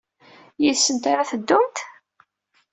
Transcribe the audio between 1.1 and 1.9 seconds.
ara ad teddumt?